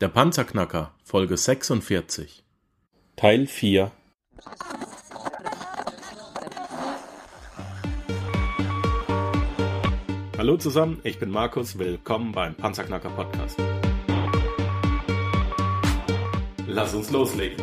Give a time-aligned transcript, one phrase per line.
[0.00, 2.42] Der Panzerknacker, Folge 46.
[3.16, 3.92] Teil 4.
[10.38, 13.62] Hallo zusammen, ich bin Markus, willkommen beim Panzerknacker Podcast.
[16.66, 17.62] Lass uns loslegen.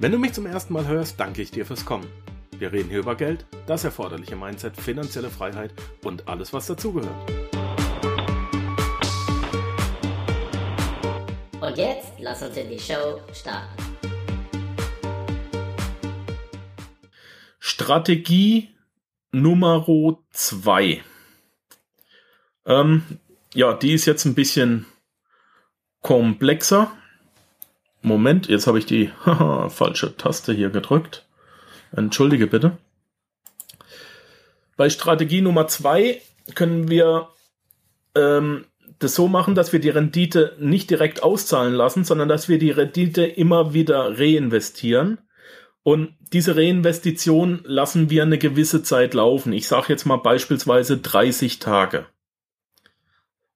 [0.00, 2.08] Wenn du mich zum ersten Mal hörst, danke ich dir fürs Kommen.
[2.58, 5.72] Wir reden hier über Geld, das erforderliche Mindset, finanzielle Freiheit
[6.02, 7.53] und alles, was dazugehört.
[11.74, 13.82] Und jetzt lass uns in die Show starten.
[17.58, 18.70] Strategie
[19.32, 19.84] Nummer
[20.30, 21.02] 2.
[22.66, 23.02] Ähm,
[23.54, 24.86] ja, die ist jetzt ein bisschen
[26.00, 26.92] komplexer.
[28.02, 29.10] Moment, jetzt habe ich die
[29.68, 31.26] falsche Taste hier gedrückt.
[31.90, 32.78] Entschuldige bitte.
[34.76, 36.22] Bei Strategie Nummer 2
[36.54, 37.30] können wir
[38.14, 38.64] ähm,
[38.98, 42.70] das so machen, dass wir die Rendite nicht direkt auszahlen lassen, sondern dass wir die
[42.70, 45.18] Rendite immer wieder reinvestieren.
[45.82, 49.52] Und diese Reinvestition lassen wir eine gewisse Zeit laufen.
[49.52, 52.06] Ich sage jetzt mal beispielsweise 30 Tage.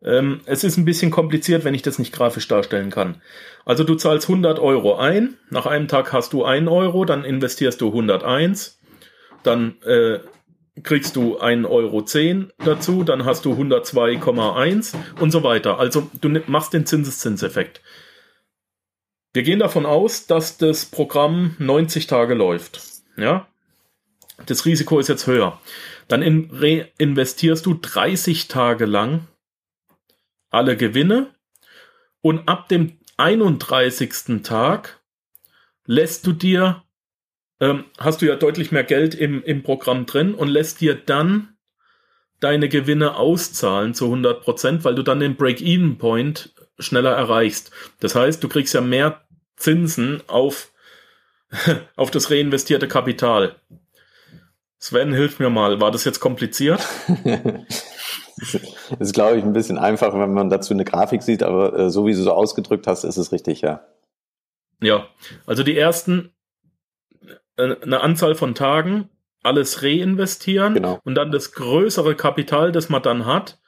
[0.02, 3.22] Ähm, es ist ein bisschen kompliziert, wenn ich das nicht grafisch darstellen kann.
[3.64, 7.80] Also du zahlst 100 Euro ein, nach einem Tag hast du 1 Euro, dann investierst
[7.80, 8.78] du 101,
[9.42, 10.20] dann äh,
[10.82, 12.04] kriegst du 1,10 Euro
[12.64, 15.78] dazu, dann hast du 102,1 und so weiter.
[15.78, 17.80] Also du machst den Zinseszinseffekt.
[19.32, 22.80] Wir gehen davon aus, dass das Programm 90 Tage läuft.
[23.16, 23.46] Ja?
[24.46, 25.60] Das Risiko ist jetzt höher.
[26.08, 29.26] Dann in, reinvestierst du 30 Tage lang
[30.50, 31.34] alle Gewinne
[32.20, 34.42] und ab dem 31.
[34.42, 35.00] Tag
[35.84, 36.82] lässt du dir
[37.60, 41.56] ähm, hast du ja deutlich mehr Geld im, im Programm drin und lässt dir dann
[42.40, 47.72] deine Gewinne auszahlen zu 100 Prozent, weil du dann den Break-Even-Point schneller erreichst.
[48.00, 49.22] Das heißt, du kriegst ja mehr
[49.56, 50.70] Zinsen auf,
[51.96, 53.56] auf das reinvestierte Kapital.
[54.78, 55.80] Sven, hilf mir mal.
[55.80, 56.80] War das jetzt kompliziert?
[58.38, 58.54] das
[59.00, 62.06] ist, glaube ich, ein bisschen einfach, wenn man dazu eine Grafik sieht, aber äh, so
[62.06, 63.84] wie du so ausgedrückt hast, ist es richtig, ja.
[64.80, 65.08] Ja,
[65.46, 66.32] also die ersten
[67.58, 69.08] eine Anzahl von Tagen
[69.42, 71.00] alles reinvestieren genau.
[71.04, 73.58] und dann das größere Kapital, das man dann hat,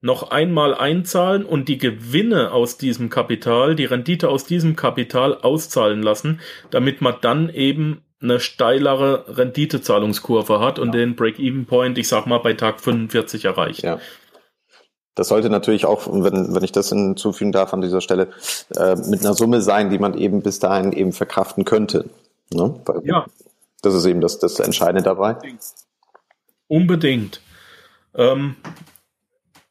[0.00, 6.02] noch einmal einzahlen und die Gewinne aus diesem Kapital, die Rendite aus diesem Kapital auszahlen
[6.02, 6.40] lassen,
[6.70, 11.00] damit man dann eben eine steilere Renditezahlungskurve hat und ja.
[11.00, 13.82] den Break-Even-Point, ich sag mal, bei Tag 45 erreicht.
[13.82, 13.98] Ja.
[15.14, 18.28] Das sollte natürlich auch, wenn, wenn ich das hinzufügen darf an dieser Stelle,
[18.76, 22.08] äh, mit einer Summe sein, die man eben bis dahin eben verkraften könnte.
[22.52, 22.80] Ne?
[23.04, 23.26] Ja.
[23.82, 25.36] Das ist eben das, das Entscheidende dabei.
[26.66, 27.40] Unbedingt.
[28.14, 28.56] Ähm,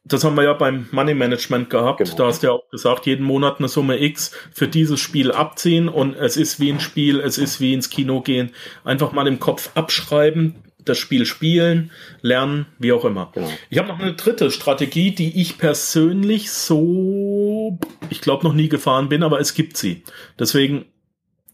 [0.04, 1.98] das haben wir ja beim Money Management gehabt.
[1.98, 2.16] Genau.
[2.16, 5.88] Da hast du ja auch gesagt, jeden Monat eine Summe X für dieses Spiel abziehen
[5.88, 8.52] und es ist wie ein Spiel, es ist wie ins Kino gehen.
[8.84, 11.90] Einfach mal im Kopf abschreiben, das Spiel spielen,
[12.22, 13.30] lernen, wie auch immer.
[13.34, 13.50] Genau.
[13.68, 17.78] Ich habe noch eine dritte Strategie, die ich persönlich so,
[18.08, 20.04] ich glaube, noch nie gefahren bin, aber es gibt sie.
[20.38, 20.86] Deswegen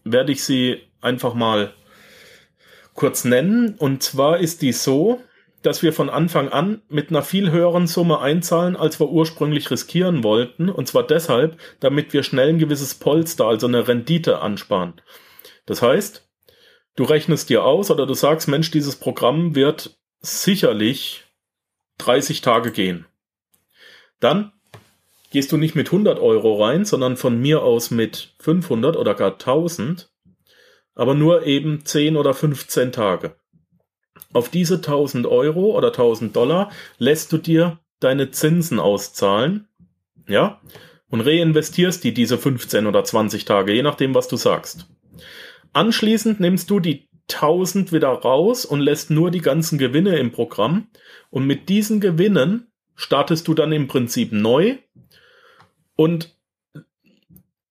[0.05, 1.73] werde ich sie einfach mal
[2.93, 3.75] kurz nennen.
[3.77, 5.21] Und zwar ist die so,
[5.61, 10.23] dass wir von Anfang an mit einer viel höheren Summe einzahlen, als wir ursprünglich riskieren
[10.23, 10.69] wollten.
[10.69, 14.93] Und zwar deshalb, damit wir schnell ein gewisses Polster, also eine Rendite ansparen.
[15.65, 16.27] Das heißt,
[16.95, 21.23] du rechnest dir aus oder du sagst, Mensch, dieses Programm wird sicherlich
[21.97, 23.05] 30 Tage gehen.
[24.19, 24.51] Dann
[25.31, 29.33] gehst du nicht mit 100 Euro rein, sondern von mir aus mit 500 oder gar
[29.33, 30.11] 1000
[30.95, 33.35] aber nur eben 10 oder 15 Tage.
[34.33, 39.67] Auf diese 1000 Euro oder 1000 Dollar lässt du dir deine Zinsen auszahlen,
[40.27, 40.61] ja,
[41.09, 44.87] und reinvestierst die diese 15 oder 20 Tage, je nachdem, was du sagst.
[45.73, 50.87] Anschließend nimmst du die 1000 wieder raus und lässt nur die ganzen Gewinne im Programm
[51.29, 54.77] und mit diesen Gewinnen startest du dann im Prinzip neu
[55.95, 56.34] und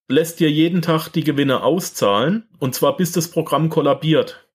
[0.08, 4.46] lässt dir jeden Tag die Gewinne auszahlen und zwar bis das Programm kollabiert.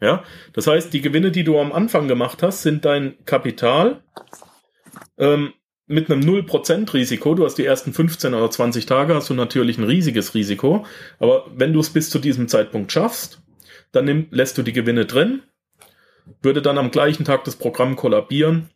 [0.00, 0.22] Ja,
[0.52, 4.02] das heißt, die Gewinne, die du am Anfang gemacht hast, sind dein Kapital
[5.18, 5.52] ähm,
[5.88, 7.34] mit einem 0% Risiko.
[7.34, 10.86] Du hast die ersten 15 oder 20 Tage, hast du natürlich ein riesiges Risiko.
[11.18, 13.42] Aber wenn du es bis zu diesem Zeitpunkt schaffst,
[13.90, 15.42] dann nimm, lässt du die Gewinne drin,
[16.42, 18.68] würde dann am gleichen Tag das Programm kollabieren,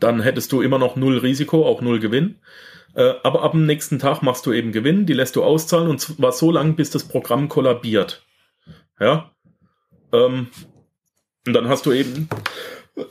[0.00, 2.36] dann hättest du immer noch null Risiko, auch null Gewinn.
[2.98, 6.00] Äh, aber ab dem nächsten Tag machst du eben Gewinn, die lässt du auszahlen und
[6.00, 8.26] zwar so lange, bis das Programm kollabiert.
[8.98, 9.30] Ja.
[10.12, 10.48] Ähm,
[11.46, 12.28] und dann hast du eben,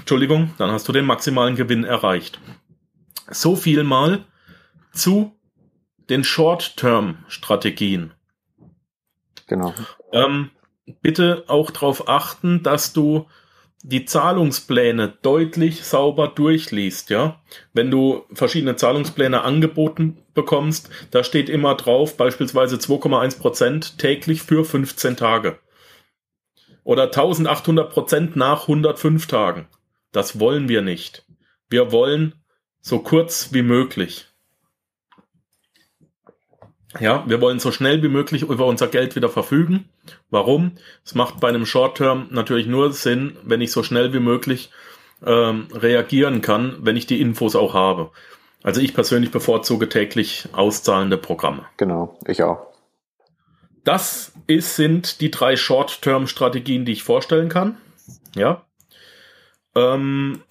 [0.00, 2.38] Entschuldigung, dann hast du den maximalen Gewinn erreicht.
[3.30, 4.26] So viel mal
[4.92, 5.34] zu
[6.10, 8.12] den Short-Term-Strategien.
[9.46, 9.72] Genau.
[10.12, 10.50] Ähm,
[11.00, 13.26] bitte auch darauf achten, dass du
[13.82, 17.40] die Zahlungspläne deutlich sauber durchliest, ja.
[17.72, 24.64] Wenn du verschiedene Zahlungspläne angeboten bekommst, da steht immer drauf, beispielsweise 2,1 Prozent täglich für
[24.64, 25.58] 15 Tage.
[26.84, 29.68] Oder 1800 Prozent nach 105 Tagen.
[30.12, 31.24] Das wollen wir nicht.
[31.68, 32.34] Wir wollen
[32.80, 34.29] so kurz wie möglich.
[36.98, 39.88] Ja, wir wollen so schnell wie möglich über unser Geld wieder verfügen.
[40.28, 40.72] Warum?
[41.04, 44.70] Es macht bei einem Short-Term natürlich nur Sinn, wenn ich so schnell wie möglich
[45.24, 48.10] ähm, reagieren kann, wenn ich die Infos auch habe.
[48.62, 51.64] Also ich persönlich bevorzuge täglich auszahlende Programme.
[51.76, 52.66] Genau, ich auch.
[53.84, 57.78] Das ist, sind die drei Short-Term-Strategien, die ich vorstellen kann.
[58.34, 58.66] Ja.
[59.74, 60.42] Ähm,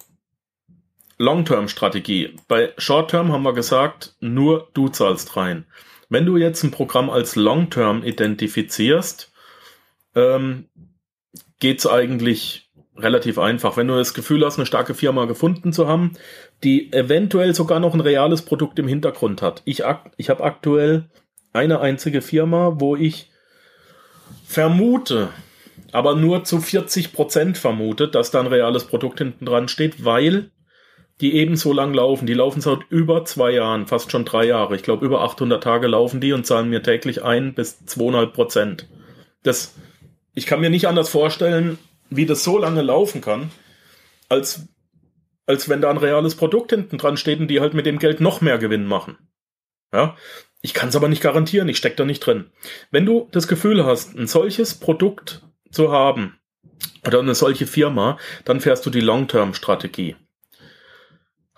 [1.18, 2.36] Long-Term-Strategie.
[2.48, 5.66] Bei Short-Term haben wir gesagt, nur du zahlst rein.
[6.10, 9.32] Wenn du jetzt ein Programm als Long-Term identifizierst,
[10.14, 10.68] ähm,
[11.60, 13.76] geht's eigentlich relativ einfach.
[13.76, 16.12] Wenn du das Gefühl hast, eine starke Firma gefunden zu haben,
[16.64, 19.62] die eventuell sogar noch ein reales Produkt im Hintergrund hat.
[19.64, 19.84] Ich,
[20.16, 21.08] ich habe aktuell
[21.52, 23.30] eine einzige Firma, wo ich
[24.44, 25.28] vermute,
[25.92, 30.50] aber nur zu 40 Prozent vermute, dass da ein reales Produkt hinten dran steht, weil
[31.20, 32.26] die ebenso lang laufen.
[32.26, 34.74] Die laufen seit über zwei Jahren, fast schon drei Jahre.
[34.74, 38.88] Ich glaube, über 800 Tage laufen die und zahlen mir täglich ein bis zweieinhalb Prozent.
[39.42, 39.74] Das,
[40.34, 41.78] ich kann mir nicht anders vorstellen,
[42.08, 43.50] wie das so lange laufen kann,
[44.28, 44.68] als,
[45.46, 48.20] als wenn da ein reales Produkt hinten dran steht und die halt mit dem Geld
[48.20, 49.18] noch mehr Gewinn machen.
[49.92, 50.16] Ja,
[50.62, 52.50] ich kann es aber nicht garantieren, ich stecke da nicht drin.
[52.90, 56.38] Wenn du das Gefühl hast, ein solches Produkt zu haben
[57.06, 60.16] oder eine solche Firma, dann fährst du die Long-Term-Strategie.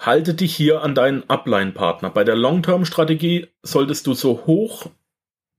[0.03, 2.11] Halte dich hier an deinen Upline-Partner.
[2.11, 4.91] Bei der Long-Term-Strategie solltest du so hoch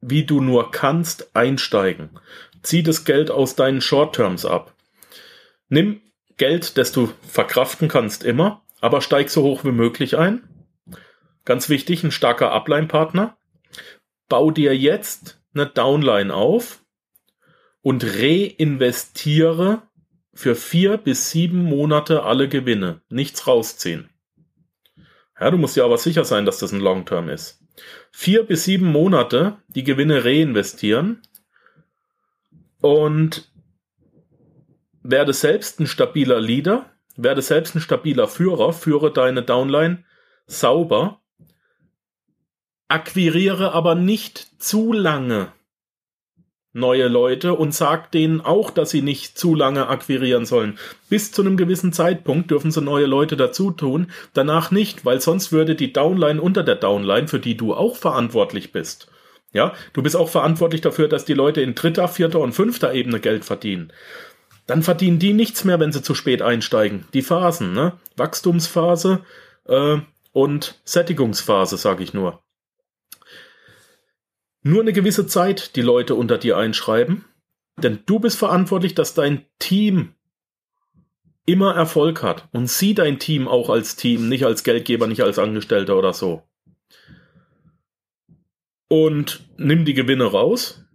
[0.01, 2.09] wie du nur kannst einsteigen.
[2.61, 4.75] Zieh das Geld aus deinen Short-Terms ab.
[5.69, 6.01] Nimm
[6.35, 10.43] Geld, das du verkraften kannst immer, aber steig so hoch wie möglich ein.
[11.45, 13.37] Ganz wichtig, ein starker Upline-Partner.
[14.27, 16.83] Bau dir jetzt eine Downline auf
[17.81, 19.83] und reinvestiere
[20.33, 23.01] für vier bis sieben Monate alle Gewinne.
[23.09, 24.09] Nichts rausziehen.
[25.39, 27.59] Ja, du musst ja aber sicher sein, dass das ein Long-Term ist.
[28.11, 31.21] Vier bis sieben Monate die Gewinne reinvestieren
[32.81, 33.51] und
[35.01, 36.85] werde selbst ein stabiler Leader,
[37.15, 40.03] werde selbst ein stabiler Führer, führe deine Downline
[40.45, 41.21] sauber,
[42.87, 45.51] akquiriere aber nicht zu lange
[46.73, 50.79] neue Leute und sagt denen auch, dass sie nicht zu lange akquirieren sollen.
[51.07, 55.51] Bis zu einem gewissen Zeitpunkt dürfen sie neue Leute dazu tun, danach nicht, weil sonst
[55.51, 59.07] würde die Downline unter der Downline, für die du auch verantwortlich bist.
[59.53, 63.19] Ja, du bist auch verantwortlich dafür, dass die Leute in dritter, vierter und fünfter Ebene
[63.19, 63.93] Geld verdienen.
[64.65, 67.05] Dann verdienen die nichts mehr, wenn sie zu spät einsteigen.
[67.13, 67.93] Die Phasen, ne?
[68.17, 69.19] Wachstumsphase
[69.67, 69.97] äh,
[70.31, 72.42] und Sättigungsphase, sage ich nur
[74.63, 77.25] nur eine gewisse Zeit die Leute unter dir einschreiben,
[77.77, 80.15] denn du bist verantwortlich, dass dein Team
[81.45, 85.39] immer Erfolg hat und sieh dein Team auch als Team, nicht als Geldgeber, nicht als
[85.39, 86.43] Angestellter oder so.
[88.87, 90.85] Und nimm die Gewinne raus,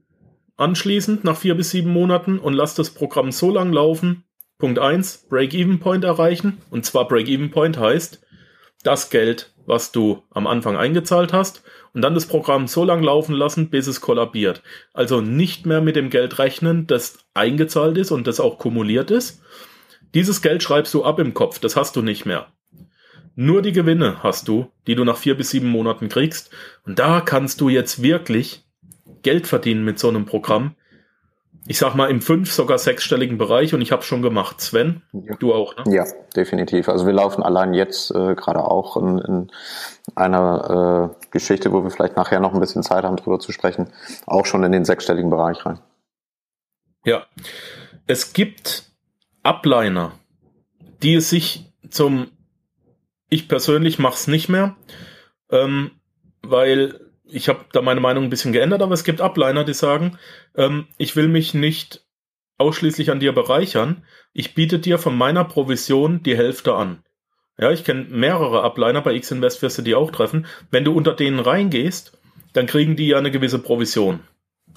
[0.56, 4.24] anschließend nach vier bis sieben Monaten und lass das Programm so lang laufen.
[4.58, 6.58] Punkt eins: Break-Even-Point erreichen.
[6.70, 8.20] Und zwar Break-Even-Point heißt,
[8.82, 11.62] das Geld, was du am Anfang eingezahlt hast,
[11.94, 14.62] und dann das Programm so lang laufen lassen, bis es kollabiert.
[14.92, 19.42] Also nicht mehr mit dem Geld rechnen, das eingezahlt ist und das auch kumuliert ist.
[20.14, 22.52] Dieses Geld schreibst du ab im Kopf, das hast du nicht mehr.
[23.34, 26.50] Nur die Gewinne hast du, die du nach vier bis sieben Monaten kriegst.
[26.84, 28.64] Und da kannst du jetzt wirklich
[29.22, 30.74] Geld verdienen mit so einem Programm,
[31.68, 34.58] ich sag mal, im fünf-, sogar sechsstelligen Bereich und ich habe schon gemacht.
[34.58, 35.36] Sven, ja.
[35.36, 35.94] du auch, ne?
[35.94, 36.88] Ja, definitiv.
[36.88, 39.52] Also wir laufen allein jetzt äh, gerade auch in, in
[40.14, 43.90] einer äh, Geschichte, wo wir vielleicht nachher noch ein bisschen Zeit haben, drüber zu sprechen,
[44.26, 45.78] auch schon in den sechsstelligen Bereich rein.
[47.04, 47.26] Ja,
[48.06, 48.90] es gibt
[49.44, 50.12] Upliner,
[51.02, 52.30] die es sich zum,
[53.28, 54.74] ich persönlich mache es nicht mehr,
[55.50, 55.90] ähm,
[56.40, 60.18] weil ich habe da meine Meinung ein bisschen geändert, aber es gibt Upliner, die sagen,
[60.56, 62.04] ähm, ich will mich nicht
[62.58, 64.04] ausschließlich an dir bereichern.
[64.32, 67.04] Ich biete dir von meiner Provision die Hälfte an.
[67.58, 70.46] Ja, ich kenne mehrere Upliner, bei X-Invest wirst du die auch treffen.
[70.70, 72.16] Wenn du unter denen reingehst,
[72.52, 74.20] dann kriegen die ja eine gewisse Provision.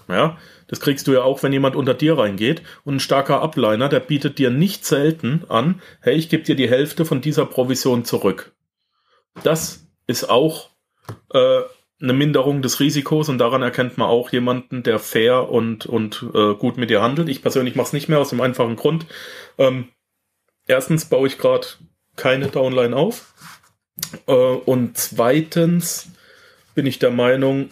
[0.07, 2.63] Ja, das kriegst du ja auch, wenn jemand unter dir reingeht.
[2.83, 6.69] Und ein starker Upliner, der bietet dir nicht selten an, hey, ich gebe dir die
[6.69, 8.53] Hälfte von dieser Provision zurück.
[9.43, 10.71] Das ist auch
[11.33, 11.61] äh,
[12.01, 16.55] eine Minderung des Risikos und daran erkennt man auch jemanden, der fair und, und äh,
[16.55, 17.29] gut mit dir handelt.
[17.29, 19.05] Ich persönlich mache es nicht mehr aus dem einfachen Grund.
[19.57, 19.87] Ähm,
[20.67, 21.67] erstens baue ich gerade
[22.15, 23.33] keine Downline auf
[24.27, 26.09] äh, und zweitens
[26.75, 27.69] bin ich der Meinung,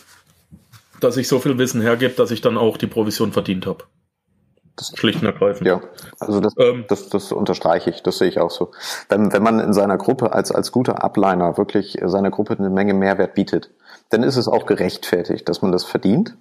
[0.99, 3.85] dass ich so viel Wissen hergebe, dass ich dann auch die Provision verdient habe.
[4.95, 5.67] Schlicht und ergreifend.
[5.67, 5.81] Ja,
[6.19, 8.71] also das, ähm, das, das unterstreiche ich, das sehe ich auch so.
[9.09, 12.93] Wenn, wenn man in seiner Gruppe als, als guter Upliner wirklich seiner Gruppe eine Menge
[12.93, 13.71] Mehrwert bietet,
[14.09, 16.35] dann ist es auch gerechtfertigt, dass man das verdient.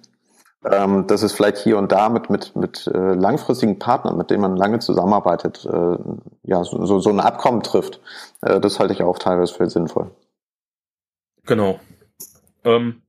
[0.69, 4.41] Ähm, dass es vielleicht hier und da mit, mit, mit äh, langfristigen Partnern, mit denen
[4.41, 5.97] man lange zusammenarbeitet, äh,
[6.43, 8.01] ja, so, so ein Abkommen trifft.
[8.41, 10.11] Äh, das halte ich auch teilweise für sinnvoll.
[11.45, 11.79] Genau.
[12.65, 13.01] Ähm,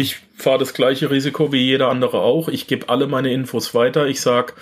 [0.00, 2.48] ich fahre das gleiche Risiko wie jeder andere auch.
[2.48, 4.06] Ich gebe alle meine Infos weiter.
[4.06, 4.54] Ich sage,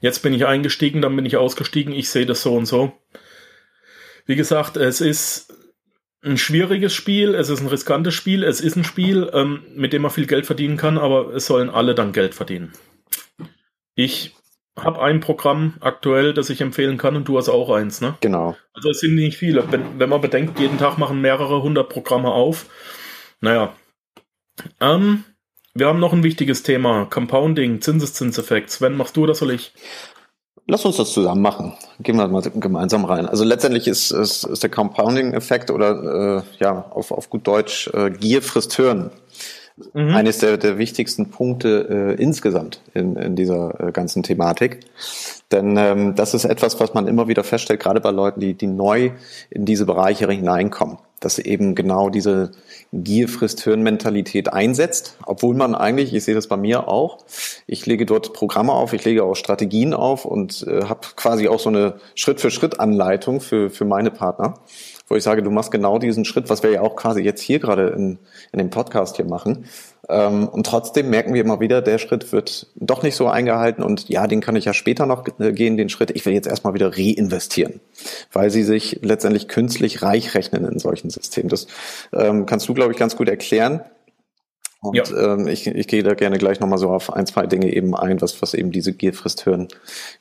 [0.00, 1.92] jetzt bin ich eingestiegen, dann bin ich ausgestiegen.
[1.92, 2.92] Ich sehe das so und so.
[4.26, 5.52] Wie gesagt, es ist
[6.22, 10.02] ein schwieriges Spiel, es ist ein riskantes Spiel, es ist ein Spiel, ähm, mit dem
[10.02, 12.72] man viel Geld verdienen kann, aber es sollen alle dann Geld verdienen.
[13.94, 14.34] Ich
[14.76, 18.16] habe ein Programm aktuell, das ich empfehlen kann und du hast auch eins, ne?
[18.20, 18.56] Genau.
[18.72, 19.70] Also es sind nicht viele.
[19.70, 22.66] Wenn, wenn man bedenkt, jeden Tag machen mehrere hundert Programme auf.
[23.40, 23.76] Naja,
[24.80, 25.24] ähm,
[25.74, 28.70] wir haben noch ein wichtiges Thema: Compounding, Zinseszinseffekt.
[28.70, 29.72] Sven, machst du oder soll ich?
[30.66, 31.74] Lass uns das zusammen machen.
[32.00, 33.26] Gehen wir mal gemeinsam rein.
[33.26, 38.10] Also letztendlich ist, ist, ist der Compounding-Effekt oder äh, ja auf, auf gut Deutsch äh,
[38.10, 39.10] Gier frisst Hören
[39.92, 40.14] mhm.
[40.14, 44.80] eines der, der wichtigsten Punkte äh, insgesamt in, in dieser äh, ganzen Thematik.
[45.52, 48.66] Denn ähm, das ist etwas, was man immer wieder feststellt, gerade bei Leuten, die, die
[48.66, 49.12] neu
[49.50, 52.52] in diese Bereiche hineinkommen, dass eben genau diese
[52.92, 57.18] Gier frisst Hören Mentalität einsetzt, obwohl man eigentlich, ich sehe das bei mir auch,
[57.66, 61.58] ich lege dort Programme auf, ich lege auch Strategien auf und äh, habe quasi auch
[61.58, 64.54] so eine Schritt-für-Schritt-Anleitung für, für meine Partner
[65.06, 67.58] wo ich sage, du machst genau diesen Schritt, was wir ja auch quasi jetzt hier
[67.58, 68.18] gerade in,
[68.52, 69.66] in dem Podcast hier machen.
[70.08, 74.08] Ähm, und trotzdem merken wir immer wieder, der Schritt wird doch nicht so eingehalten und
[74.08, 76.10] ja, den kann ich ja später noch äh, gehen, den Schritt.
[76.10, 77.80] Ich will jetzt erstmal wieder reinvestieren,
[78.32, 81.48] weil sie sich letztendlich künstlich reich rechnen in solchen Systemen.
[81.48, 81.66] Das
[82.12, 83.80] ähm, kannst du, glaube ich, ganz gut erklären.
[84.80, 85.34] Und ja.
[85.34, 88.20] ähm, ich, ich gehe da gerne gleich nochmal so auf ein, zwei Dinge eben ein,
[88.20, 89.68] was, was eben diese Gierfrist hören,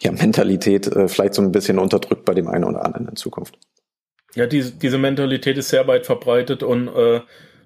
[0.01, 3.57] ja, Mentalität äh, vielleicht so ein bisschen unterdrückt bei dem einen oder anderen in Zukunft.
[4.35, 7.19] Ja, diese, diese Mentalität ist sehr weit verbreitet und äh,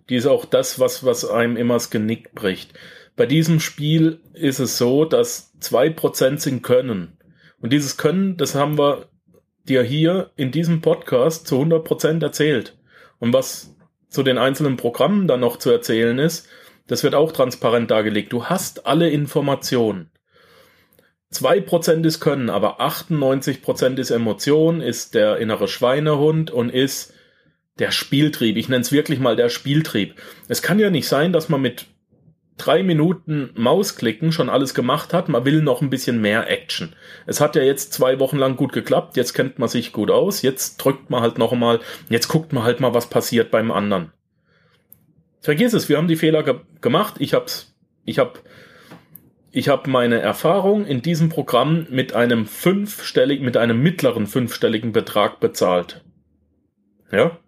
[0.10, 2.74] die ist auch das, was, was einem immer das Genick bricht.
[3.16, 7.18] Bei diesem Spiel ist es so, dass zwei Prozent sind Können.
[7.60, 9.08] Und dieses Können, das haben wir
[9.68, 12.78] dir hier in diesem Podcast zu 100 Prozent erzählt.
[13.20, 13.76] Und was
[14.10, 16.48] zu den einzelnen Programmen dann noch zu erzählen ist,
[16.88, 18.32] das wird auch transparent dargelegt.
[18.32, 20.10] Du hast alle Informationen.
[21.34, 27.14] 2% ist Können, aber 98% ist Emotion, ist der innere Schweinehund und ist
[27.80, 28.58] der Spieltrieb.
[28.58, 30.16] Ich nenne es wirklich mal der Spieltrieb.
[30.48, 31.88] Es kann ja nicht sein, dass man mit
[32.58, 35.30] drei Minuten Mausklicken schon alles gemacht hat.
[35.30, 36.96] Man will noch ein bisschen mehr Action.
[37.26, 39.16] Es hat ja jetzt zwei Wochen lang gut geklappt.
[39.16, 40.42] Jetzt kennt man sich gut aus.
[40.42, 41.80] Jetzt drückt man halt noch einmal.
[42.10, 44.12] Jetzt guckt man halt mal, was passiert beim anderen.
[45.40, 45.88] Vergiss es.
[45.88, 47.16] Wir haben die Fehler ge gemacht.
[47.20, 48.42] Ich hab's, ich hab
[49.52, 55.40] ich habe meine Erfahrung in diesem Programm mit einem fünfstelligen, mit einem mittleren fünfstelligen Betrag
[55.40, 56.04] bezahlt.
[57.12, 57.40] Ja.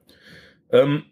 [0.71, 1.03] Ähm,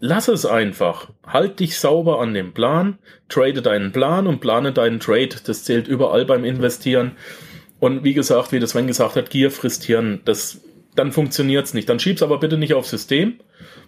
[0.00, 1.10] lass es einfach.
[1.26, 5.36] Halt dich sauber an dem Plan, trade deinen Plan und plane deinen Trade.
[5.44, 7.12] Das zählt überall beim Investieren.
[7.78, 10.20] Und wie gesagt, wie das Sven gesagt hat, Gier frisst Hirn.
[10.24, 10.60] Das,
[10.94, 11.88] dann funktioniert's nicht.
[11.88, 13.40] Dann schieb's aber bitte nicht aufs System,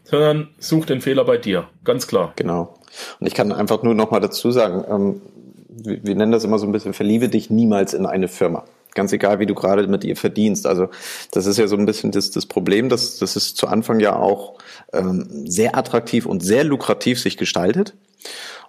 [0.04, 1.68] sondern such den Fehler bei dir.
[1.84, 2.32] Ganz klar.
[2.36, 2.78] Genau.
[3.20, 5.20] Und ich kann einfach nur noch mal dazu sagen, ähm,
[5.68, 8.64] wir nennen das immer so ein bisschen, verliebe dich niemals in eine Firma.
[8.94, 10.66] Ganz egal, wie du gerade mit ihr verdienst.
[10.66, 10.88] Also
[11.30, 14.16] das ist ja so ein bisschen das, das Problem, dass das ist zu Anfang ja
[14.16, 14.58] auch
[14.92, 17.94] ähm, sehr attraktiv und sehr lukrativ sich gestaltet.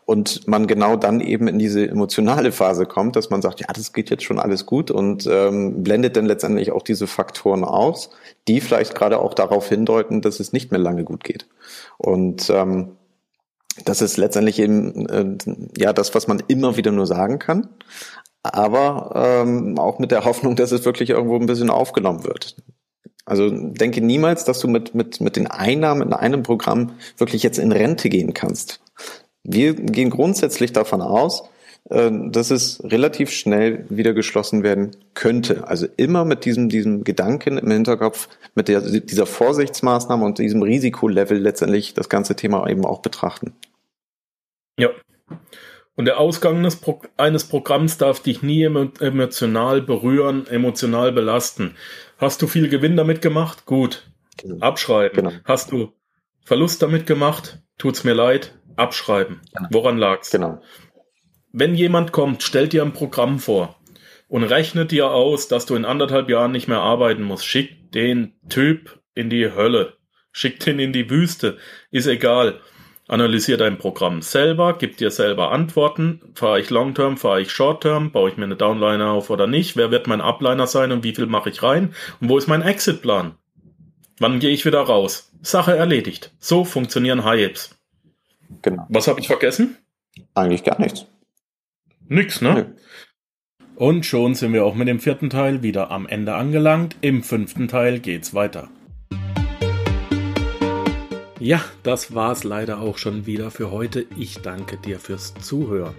[0.06, 3.94] Und man genau dann eben in diese emotionale Phase kommt, dass man sagt, ja, das
[3.94, 8.10] geht jetzt schon alles gut und ähm, blendet dann letztendlich auch diese Faktoren aus,
[8.50, 11.48] die vielleicht gerade auch darauf hindeuten, dass es nicht mehr lange gut geht.
[11.98, 12.98] Und ähm,
[13.86, 15.38] das ist letztendlich eben äh,
[15.78, 17.70] ja das, was man immer wieder nur sagen kann,
[18.44, 22.56] aber ähm, auch mit der Hoffnung, dass es wirklich irgendwo ein bisschen aufgenommen wird.
[23.26, 27.58] Also denke niemals, dass du mit, mit, mit den Einnahmen in einem Programm wirklich jetzt
[27.58, 28.82] in Rente gehen kannst.
[29.44, 31.44] Wir gehen grundsätzlich davon aus,
[31.90, 35.68] äh, dass es relativ schnell wieder geschlossen werden könnte.
[35.68, 41.38] Also immer mit diesem, diesem Gedanken im Hinterkopf, mit der, dieser Vorsichtsmaßnahme und diesem Risikolevel
[41.38, 43.54] letztendlich das ganze Thema eben auch betrachten.
[44.78, 44.90] Ja.
[45.96, 51.76] Und der Ausgang Pro eines Programms darf dich nie emotional berühren, emotional belasten.
[52.18, 53.66] Hast du viel Gewinn damit gemacht?
[53.66, 54.10] Gut.
[54.38, 54.58] Genau.
[54.60, 55.16] Abschreiben.
[55.16, 55.32] Genau.
[55.46, 55.94] Hast du
[56.44, 59.42] Verlust damit gemacht, tut's mir leid, abschreiben.
[59.56, 59.70] Genau.
[59.72, 60.32] Woran lag's?
[60.32, 60.62] Genau.
[61.52, 63.76] Wenn jemand kommt, stellt dir ein Programm vor
[64.28, 67.46] und rechnet dir aus, dass du in anderthalb Jahren nicht mehr arbeiten musst.
[67.46, 69.94] Schick den Typ in die Hölle.
[70.32, 71.58] Schick den in die Wüste.
[71.92, 72.60] Ist egal.
[73.08, 76.22] Analysier dein Programm selber, gib dir selber Antworten.
[76.36, 79.76] Fahre ich Long-Term, fahre ich Short-Term, baue ich mir eine Downliner auf oder nicht?
[79.76, 81.94] Wer wird mein Upliner sein und wie viel mache ich rein?
[82.22, 83.36] Und wo ist mein Exit-Plan?
[84.20, 85.32] Wann gehe ich wieder raus?
[85.42, 86.32] Sache erledigt.
[86.40, 87.76] So funktionieren High-Apes.
[88.62, 88.86] Genau.
[88.90, 89.78] Was habe ich vergessen?
[90.34, 91.06] Eigentlich gar nichts.
[92.08, 92.54] Nix, ne?
[92.54, 92.66] Nö.
[93.76, 96.96] Und schon sind wir auch mit dem vierten Teil wieder am Ende angelangt.
[97.02, 98.70] Im fünften Teil geht's weiter.
[101.44, 104.06] Ja, das war's leider auch schon wieder für heute.
[104.16, 105.94] Ich danke dir fürs Zuhören.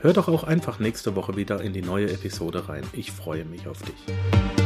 [0.00, 2.82] Hör doch auch einfach nächste Woche wieder in die neue Episode rein.
[2.92, 4.59] Ich freue mich auf dich.